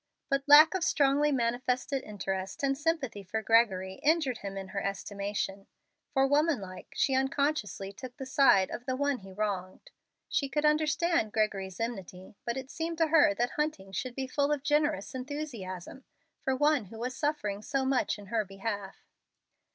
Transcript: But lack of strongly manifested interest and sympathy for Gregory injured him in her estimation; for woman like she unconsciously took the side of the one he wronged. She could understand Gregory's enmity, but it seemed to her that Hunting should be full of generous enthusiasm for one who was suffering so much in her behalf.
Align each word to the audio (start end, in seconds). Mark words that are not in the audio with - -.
But 0.31 0.41
lack 0.47 0.73
of 0.73 0.83
strongly 0.83 1.31
manifested 1.31 2.01
interest 2.01 2.63
and 2.63 2.75
sympathy 2.75 3.21
for 3.21 3.43
Gregory 3.43 3.99
injured 4.01 4.39
him 4.39 4.57
in 4.57 4.69
her 4.69 4.81
estimation; 4.81 5.67
for 6.11 6.25
woman 6.25 6.59
like 6.59 6.91
she 6.97 7.13
unconsciously 7.13 7.91
took 7.93 8.17
the 8.17 8.25
side 8.25 8.71
of 8.71 8.87
the 8.87 8.95
one 8.95 9.19
he 9.19 9.31
wronged. 9.31 9.91
She 10.27 10.49
could 10.49 10.65
understand 10.65 11.31
Gregory's 11.33 11.79
enmity, 11.79 12.33
but 12.45 12.57
it 12.57 12.71
seemed 12.71 12.97
to 12.97 13.09
her 13.09 13.35
that 13.35 13.51
Hunting 13.57 13.91
should 13.91 14.15
be 14.15 14.25
full 14.25 14.51
of 14.51 14.63
generous 14.63 15.13
enthusiasm 15.13 16.03
for 16.41 16.55
one 16.55 16.85
who 16.85 16.97
was 16.97 17.15
suffering 17.15 17.61
so 17.61 17.85
much 17.85 18.17
in 18.17 18.25
her 18.33 18.43
behalf. 18.43 19.05